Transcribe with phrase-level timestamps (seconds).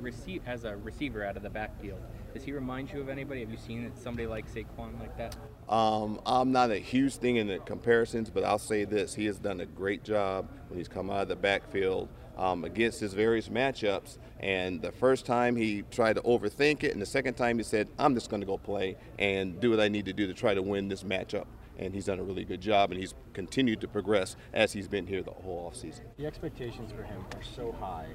[0.00, 2.00] receive as a receiver out of the backfield,
[2.34, 3.40] does he remind you of anybody?
[3.40, 5.36] Have you seen somebody like Saquon like that?
[5.68, 9.38] Um, I'm not a huge thing in the comparisons, but I'll say this: he has
[9.38, 13.48] done a great job when he's come out of the backfield um, against his various
[13.48, 14.18] matchups.
[14.40, 17.88] And the first time he tried to overthink it, and the second time he said,
[17.98, 20.54] "I'm just going to go play and do what I need to do to try
[20.54, 21.46] to win this matchup."
[21.78, 25.06] And he's done a really good job, and he's continued to progress as he's been
[25.06, 26.00] here the whole offseason.
[26.16, 28.08] The expectations for him are so high.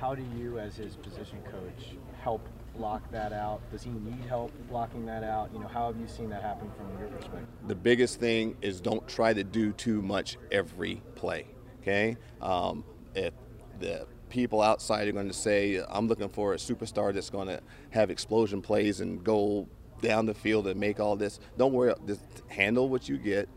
[0.00, 3.60] How do you, as his position coach, help block that out?
[3.72, 5.50] Does he need help blocking that out?
[5.52, 7.48] You know, how have you seen that happen from your perspective?
[7.66, 11.46] The biggest thing is don't try to do too much every play.
[11.82, 12.84] Okay, um,
[13.16, 13.34] if
[13.80, 17.60] the people outside are going to say, I'm looking for a superstar that's going to
[17.90, 19.66] have explosion plays and go
[20.00, 21.40] down the field and make all this.
[21.56, 23.48] Don't worry, just handle what you get.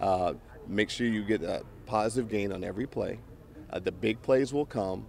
[0.00, 0.32] Uh,
[0.66, 3.18] make sure you get a positive gain on every play.
[3.70, 5.06] Uh, the big plays will come.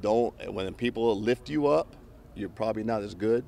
[0.00, 1.96] Don't when people lift you up,
[2.34, 3.44] you're probably not as good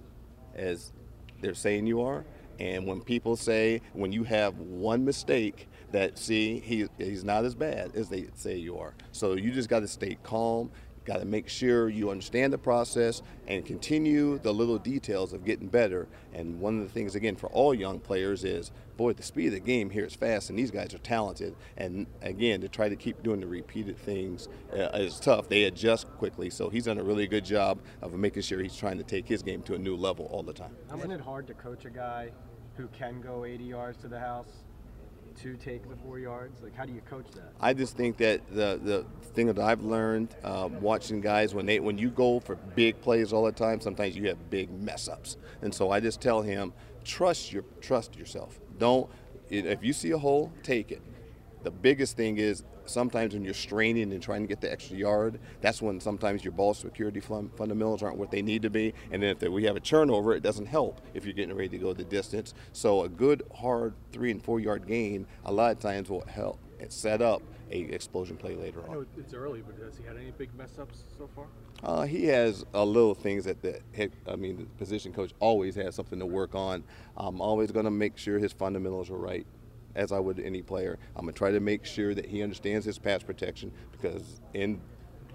[0.54, 0.92] as
[1.40, 2.24] they're saying you are.
[2.60, 7.54] And when people say when you have one mistake, that see he, he's not as
[7.54, 8.94] bad as they say you are.
[9.12, 10.70] So you just got to stay calm.
[11.04, 15.68] Got to make sure you understand the process and continue the little details of getting
[15.68, 16.06] better.
[16.32, 19.54] And one of the things, again, for all young players is, boy, the speed of
[19.54, 21.56] the game here is fast, and these guys are talented.
[21.76, 25.48] And again, to try to keep doing the repeated things uh, is tough.
[25.48, 28.98] They adjust quickly, so he's done a really good job of making sure he's trying
[28.98, 30.76] to take his game to a new level all the time.
[30.96, 32.30] Isn't it hard to coach a guy
[32.76, 34.64] who can go 80 yards to the house
[35.36, 36.62] to take the four yards?
[36.62, 37.52] Like, how do you coach that?
[37.60, 41.80] I just think that the the thing that I've learned uh, watching guys when they
[41.80, 45.36] when you go for big plays all the time, sometimes you have big mess ups,
[45.62, 46.72] and so I just tell him
[47.04, 48.60] trust your trust yourself.
[48.78, 49.10] Don't
[49.50, 51.02] if you see a hole, take it.
[51.62, 55.38] The biggest thing is sometimes when you're straining and trying to get the extra yard,
[55.60, 58.94] that's when sometimes your ball security fundamentals aren't what they need to be.
[59.10, 61.78] And then if we have a turnover, it doesn't help if you're getting ready to
[61.78, 62.54] go the distance.
[62.72, 66.58] So a good, hard three and four yard gain a lot of times will help
[66.88, 69.06] set up a explosion play later on.
[69.16, 71.46] It's early, but has he had any big mess ups so far?
[71.82, 75.74] Uh, he has a little things that the head, I mean, the position coach always
[75.76, 76.84] has something to work on.
[77.16, 79.46] I'm always going to make sure his fundamentals are right
[79.94, 80.98] as I would any player.
[81.16, 84.80] I'm gonna try to make sure that he understands his pass protection because in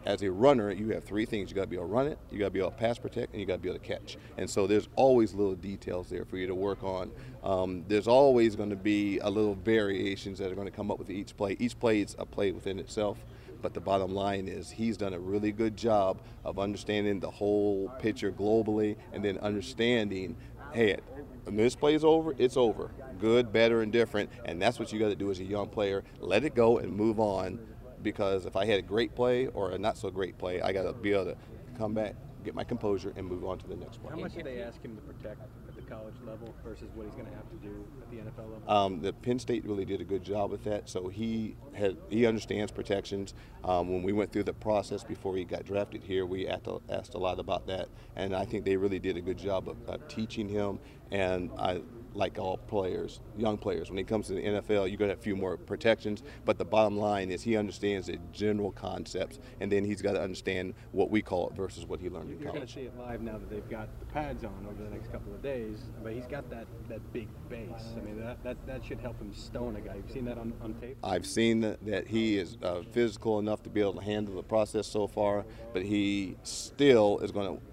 [0.07, 1.49] as a runner, you have three things.
[1.49, 2.97] You got to be able to run it, you got to be able to pass
[2.97, 4.17] protect, and you got to be able to catch.
[4.37, 7.11] And so there's always little details there for you to work on.
[7.43, 10.97] Um, there's always going to be a little variations that are going to come up
[10.97, 11.57] with each play.
[11.59, 13.17] Each play is a play within itself.
[13.61, 17.89] But the bottom line is he's done a really good job of understanding the whole
[17.99, 20.37] picture globally and then understanding,
[20.73, 20.97] hey,
[21.43, 24.29] when this play's over, it's over good, better, and different.
[24.45, 26.03] And that's what you got to do as a young player.
[26.19, 27.59] Let it go and move on.
[28.03, 30.83] Because if I had a great play or a not so great play, I got
[30.83, 31.37] to be able to
[31.77, 34.11] come back, get my composure, and move on to the next play.
[34.11, 35.41] How much do they ask him to protect
[35.89, 38.71] college level versus what he's going to have to do at the NFL level?
[38.71, 40.89] Um, the Penn State really did a good job with that.
[40.89, 43.33] So he had he understands protections.
[43.63, 46.67] Um, when we went through the process before he got drafted here, we asked
[47.13, 50.07] a, lot about that, and I think they really did a good job of, of
[50.07, 50.79] teaching him.
[51.11, 51.81] And I
[52.17, 53.89] like all players, young players.
[53.89, 56.57] When it comes to the NFL, you're going to have a few more protections, but
[56.57, 60.73] the bottom line is he understands the general concepts, and then he's got to understand
[60.91, 62.53] what we call it versus what he learned you're in college.
[62.53, 64.89] You're going to see it live now that they've got the pads on over the
[64.89, 67.67] next couple of days, but he's got that, that big base.
[67.95, 69.95] I mean, that, that, that should help him stone a guy.
[69.95, 70.97] You've seen that on, on tape?
[71.03, 74.43] I've seen that, that he is uh, physical enough to be able to handle the
[74.43, 77.63] process so far, but he still is going to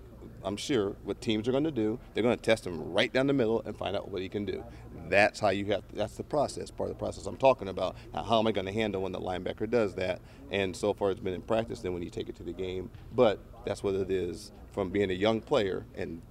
[0.45, 3.27] I'm sure what teams are going to do, they're going to test him right down
[3.27, 4.65] the middle and find out what he can do.
[5.09, 5.83] That's how you have.
[5.93, 6.71] That's the process.
[6.71, 7.97] Part of the process I'm talking about.
[8.15, 10.21] Now, how am I going to handle when the linebacker does that?
[10.51, 11.81] And so far, it's been in practice.
[11.81, 15.11] Then when you take it to the game, but that's what it is from being
[15.11, 16.23] a young player and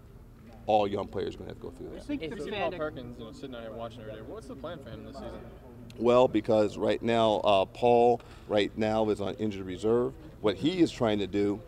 [0.66, 2.04] all young players are going to have to go through that.
[2.04, 4.22] I think the Paul Perkins, you know, sitting out here watching every day.
[4.22, 5.42] What's the plan for him this season?
[5.98, 10.14] Well, because right now uh, Paul right now is on injured reserve.
[10.42, 11.62] What he is trying to do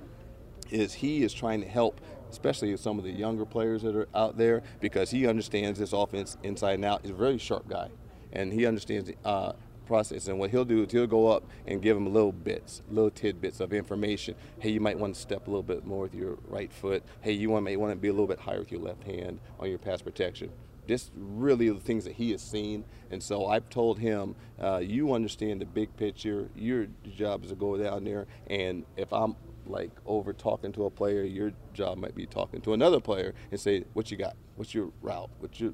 [0.71, 4.37] is he is trying to help especially some of the younger players that are out
[4.37, 7.01] there, because he understands this offense inside and out.
[7.01, 7.89] He's a very sharp guy,
[8.31, 9.53] and he understands the uh,
[9.85, 10.27] process.
[10.27, 13.59] And what he'll do is he'll go up and give them little bits, little tidbits
[13.59, 14.35] of information.
[14.59, 17.03] Hey, you might want to step a little bit more with your right foot.
[17.21, 19.69] Hey, you may want to be a little bit higher with your left hand on
[19.69, 20.51] your pass protection
[20.87, 22.85] just really the things that he has seen.
[23.11, 26.49] And so I've told him, uh, you understand the big picture.
[26.55, 29.35] Your job is to go down there, and if I'm
[29.67, 33.59] like over talking to a player, your job might be talking to another player and
[33.59, 34.35] say, "What you got?
[34.55, 35.29] What's your route?
[35.39, 35.73] What's your?"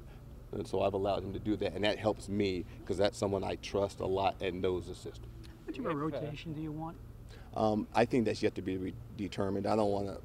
[0.51, 3.43] And so I've allowed him to do that, and that helps me because that's someone
[3.43, 5.29] I trust a lot and knows the system.
[5.65, 6.97] What much of rotation do you want?
[7.55, 9.67] Um, I think that's yet to be re- determined.
[9.67, 10.19] I don't want to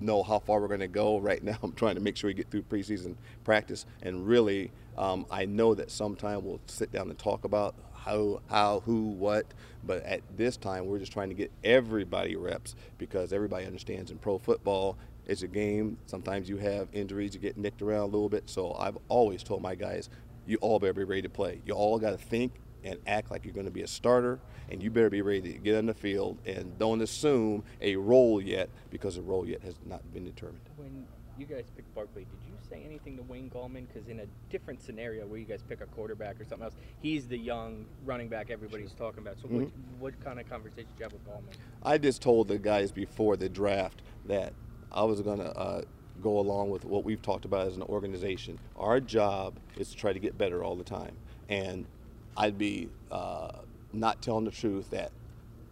[0.00, 1.18] know how far we're going to go.
[1.18, 5.26] Right now, I'm trying to make sure we get through preseason practice, and really, um,
[5.30, 9.46] I know that sometime we'll sit down and talk about how, how, who, what.
[9.84, 14.18] But at this time, we're just trying to get everybody reps because everybody understands in
[14.18, 14.96] pro football,
[15.26, 15.98] it's a game.
[16.06, 18.48] Sometimes you have injuries, you get nicked around a little bit.
[18.48, 20.10] So I've always told my guys,
[20.46, 21.62] you all better be ready to play.
[21.64, 22.52] You all got to think
[22.84, 25.58] and act like you're going to be a starter, and you better be ready to
[25.58, 29.76] get on the field and don't assume a role yet because the role yet has
[29.86, 30.60] not been determined.
[30.76, 31.06] When
[31.38, 33.86] you guys picked Barkley, did you say anything to Wayne Gallman?
[33.86, 37.26] Because in a different scenario where you guys pick a quarterback or something else, he's
[37.26, 39.38] the young running back everybody's talking about.
[39.40, 39.68] So what,
[39.98, 41.56] what kind of conversation did you have with Gallman?
[41.82, 44.52] I just told the guys before the draft that
[44.90, 45.82] I was going to uh,
[46.22, 48.58] go along with what we've talked about as an organization.
[48.76, 51.16] Our job is to try to get better all the time.
[51.48, 51.86] And
[52.36, 53.50] I'd be uh,
[53.92, 55.12] not telling the truth that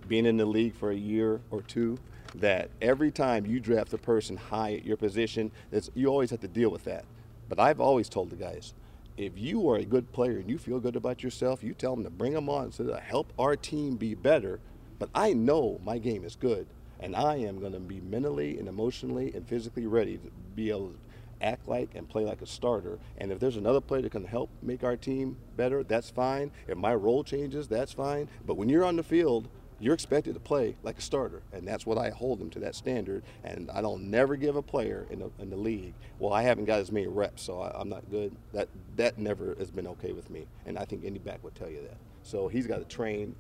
[0.08, 1.98] being in the league for a year or two,
[2.36, 5.50] that every time you draft a person high at your position,
[5.94, 7.04] you always have to deal with that.
[7.48, 8.74] But I've always told the guys,
[9.16, 12.04] if you are a good player and you feel good about yourself, you tell them
[12.04, 14.60] to bring them on so to help our team be better.
[14.98, 16.66] But I know my game is good,
[17.00, 20.90] and I am going to be mentally and emotionally and physically ready to be able
[20.90, 20.98] to
[21.42, 22.98] act like and play like a starter.
[23.18, 26.52] And if there's another player that can help make our team better, that's fine.
[26.68, 28.28] If my role changes, that's fine.
[28.46, 29.48] But when you're on the field,
[29.80, 32.74] you're expected to play like a starter, and that's what I hold them to that
[32.74, 33.22] standard.
[33.42, 35.94] And I don't never give a player in the, in the league.
[36.18, 38.36] Well, I haven't got as many reps, so I, I'm not good.
[38.52, 41.70] That that never has been okay with me, and I think any back would tell
[41.70, 41.96] you that.
[42.22, 43.34] So he's got to train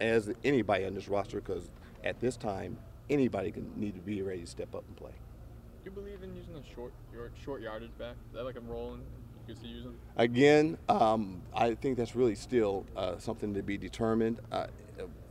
[0.00, 1.70] as anybody on this roster, because
[2.02, 2.76] at this time,
[3.08, 5.12] anybody can need to be ready to step up and play.
[5.84, 6.92] Do you believe in using a short,
[7.44, 8.16] short yardage back?
[8.28, 8.98] Is that like a role
[9.46, 9.94] you see using?
[10.16, 14.40] Again, um, I think that's really still uh, something to be determined.
[14.50, 14.66] Uh,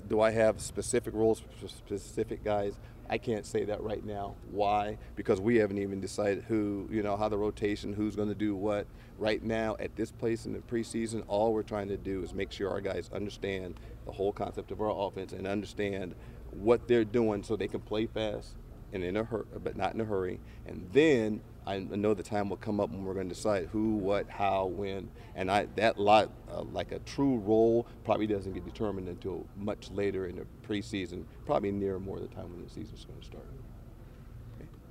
[0.08, 2.78] do I have specific rules for specific guys?
[3.10, 4.36] I can't say that right now.
[4.52, 4.98] Why?
[5.16, 8.56] Because we haven't even decided who, you know, how the rotation, who's going to do
[8.56, 8.88] what.
[9.18, 12.52] Right now, at this place in the preseason, all we're trying to do is make
[12.52, 16.16] sure our guys understand the whole concept of our offense and understand
[16.52, 18.56] what they're doing so they can play fast
[18.92, 20.40] and in a hur- but not in a hurry.
[20.66, 23.96] And then I know the time will come up when we're going to decide who,
[23.96, 28.66] what, how, when, and I that lot uh, like a true role probably doesn't get
[28.66, 33.06] determined until much later in the preseason, probably near more the time when the season's
[33.06, 33.46] going to start.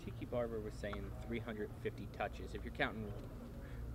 [0.04, 2.54] Tiki Barber was saying 350 touches.
[2.54, 3.04] If you're counting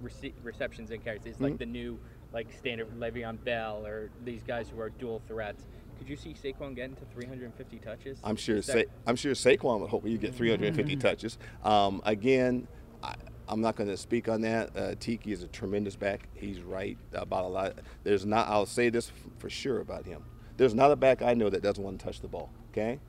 [0.02, 1.58] rece- receptions and carries, it's like Mhm.
[1.60, 2.00] the new
[2.34, 5.68] like standard Le'Veon Bell or these guys who are dual threats.
[5.98, 8.20] Could you see Saquon getting to 350 touches?
[8.24, 8.62] I'm sure.
[8.62, 11.38] Sa- I'm sure Saquon would hope you get 350 touches.
[11.64, 12.68] Um, again,
[13.04, 13.16] I,
[13.48, 14.76] I'm not going to speak on that.
[14.76, 16.28] Uh, Tiki is a tremendous back.
[16.34, 17.74] He's right about a lot.
[18.04, 18.48] There's not.
[18.48, 20.24] I'll say this for sure about him.
[20.58, 22.52] There's not a back I know that doesn't want to touch the ball.
[22.72, 23.00] Okay,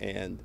[0.00, 0.38] and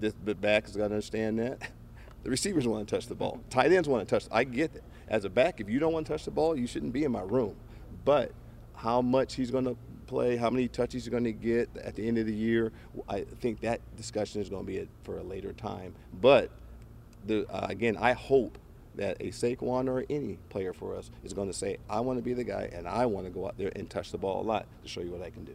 [0.00, 1.70] this the back is going to understand that.
[2.24, 3.40] The receivers want to touch the ball.
[3.50, 4.28] Tight ends want to touch.
[4.30, 4.84] I get it.
[5.08, 7.10] As a back, if you don't want to touch the ball, you shouldn't be in
[7.10, 7.56] my room.
[8.04, 8.30] But
[8.76, 9.76] how much he's going to
[10.12, 12.70] play, how many touches you're going to get at the end of the year,
[13.08, 15.94] I think that discussion is going to be a, for a later time.
[16.20, 16.50] But
[17.26, 18.58] the, uh, again, I hope
[18.96, 22.22] that a Saquon or any player for us is going to say, I want to
[22.22, 24.44] be the guy and I want to go out there and touch the ball a
[24.44, 25.54] lot to show you what I can do.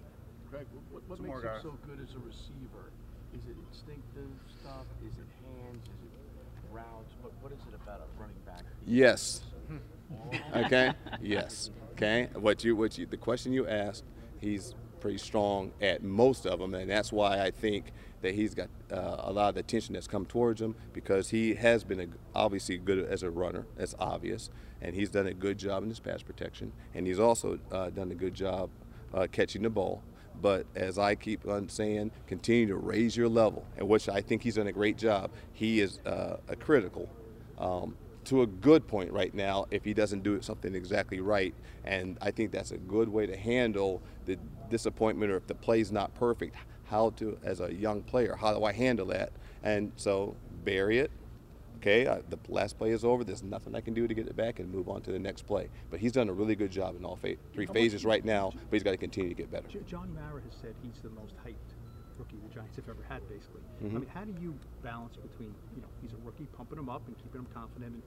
[0.49, 2.89] Greg, what, what makes more him so good as a receiver?
[3.35, 4.85] Is it instinctive stuff?
[5.05, 5.83] Is it hands?
[5.83, 7.13] Is it routes?
[7.21, 8.63] What, what is it about a running back?
[8.87, 9.41] Yes.
[10.55, 10.93] okay.
[11.21, 11.69] Yes.
[11.91, 12.29] Okay.
[12.33, 14.03] What you what you the question you asked,
[14.39, 17.91] he's pretty strong at most of them, and that's why I think
[18.21, 21.53] that he's got uh, a lot of the attention that's come towards him because he
[21.55, 23.65] has been a, obviously good as a runner.
[23.75, 24.49] That's obvious,
[24.81, 28.11] and he's done a good job in his pass protection, and he's also uh, done
[28.11, 28.69] a good job
[29.13, 30.03] uh, catching the ball.
[30.39, 34.43] But as I keep on saying, continue to raise your level, and which I think
[34.43, 35.31] he's done a great job.
[35.53, 37.09] He is uh, a critical
[37.57, 37.95] um,
[38.27, 41.53] to a good point right now if he doesn't do something exactly right.
[41.85, 44.37] And I think that's a good way to handle the
[44.69, 46.55] disappointment or if the play's not perfect,
[46.85, 49.31] how to, as a young player, how do I handle that?
[49.63, 51.11] And so bury it.
[51.77, 53.23] Okay, I, the last play is over.
[53.23, 55.43] There's nothing I can do to get it back and move on to the next
[55.43, 55.69] play.
[55.91, 58.75] But he's done a really good job in all fa- three phases right now, but
[58.75, 59.67] he's got to continue to get better.
[59.85, 61.75] John Mara has said he's the most hyped
[62.17, 63.61] rookie the Giants have ever had, basically.
[63.83, 63.95] Mhm.
[63.95, 67.07] I mean, how do you balance between, you know, he's a rookie, pumping him up
[67.07, 68.03] and keeping him confident, and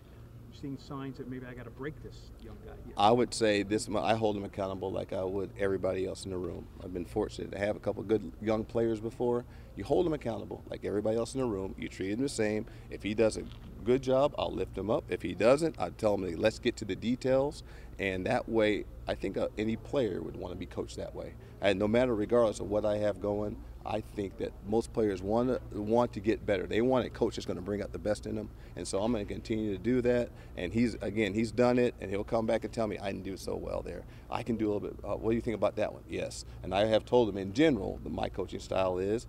[0.52, 2.94] seeing signs that maybe I got to break this young guy here?
[2.96, 3.88] I would say this.
[3.88, 6.66] I hold him accountable like I would everybody else in the room.
[6.82, 9.44] I've been fortunate to have a couple good young players before.
[9.76, 11.74] You hold him accountable like everybody else in the room.
[11.78, 12.66] You treat him the same.
[12.90, 13.44] If he does a
[13.84, 15.04] good job, I'll lift him up.
[15.08, 17.62] If he doesn't, I tell him, let's get to the details.
[17.98, 21.34] And that way, I think uh, any player would want to be coached that way.
[21.60, 25.48] And no matter, regardless of what I have going, I think that most players want
[25.48, 26.66] to want to get better.
[26.66, 29.02] They want a coach that's going to bring out the best in them, and so
[29.02, 30.28] I'm going to continue to do that.
[30.56, 33.24] And he's again, he's done it, and he'll come back and tell me I didn't
[33.24, 34.02] do so well there.
[34.30, 34.96] I can do a little bit.
[35.02, 36.02] Uh, what do you think about that one?
[36.08, 39.26] Yes, and I have told him in general that my coaching style is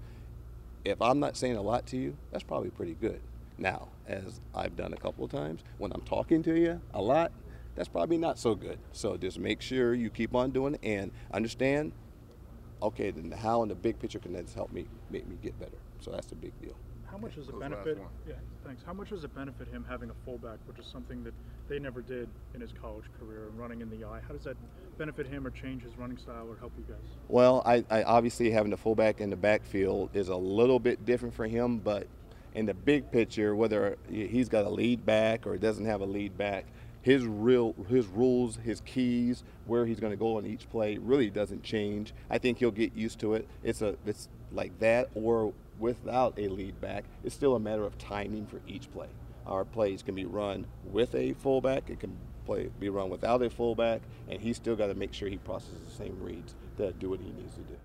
[0.84, 3.22] if I'm not saying a lot to you, that's probably pretty good.
[3.58, 7.32] Now, as I've done a couple of times, when I'm talking to you a lot,
[7.76, 8.80] that's probably not so good.
[8.92, 11.94] So just make sure you keep on doing it and understand.
[12.82, 15.78] Okay, then how in the big picture can this help me make me get better?
[16.00, 16.76] So that's the big deal.
[17.06, 17.98] How much does it Who's the last benefit?
[18.28, 18.36] Yeah,
[18.66, 18.84] thanks.
[18.84, 21.34] How much does it benefit him having a fullback, which is something that
[21.68, 24.22] they never did in his college career, and running in the I?
[24.26, 24.56] How does that
[24.98, 27.04] benefit him, or change his running style, or help you guys?
[27.28, 31.36] Well, I, I obviously having the fullback in the backfield is a little bit different
[31.36, 32.08] for him, but
[32.56, 36.38] in the big picture, whether he's got a lead back or doesn't have a lead
[36.38, 36.66] back,
[37.02, 41.30] his real his rules, his keys, where he's going to go on each play really
[41.30, 42.14] doesn't change.
[42.30, 43.48] I think he'll get used to it.
[43.64, 47.06] It's a it's like that or without a lead back.
[47.24, 49.08] It's still a matter of timing for each play.
[49.46, 51.90] Our plays can be run with a fullback.
[51.90, 52.16] It can
[52.46, 55.80] play be run without a fullback, and he's still got to make sure he processes
[55.86, 57.78] the same reads to do what he needs to do.